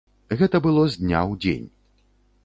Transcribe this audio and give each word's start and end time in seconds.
Гэта 0.37 0.61
было 0.67 0.85
з 0.93 1.01
дня 1.03 1.19
ў 1.19 1.33
дзень. 1.43 1.67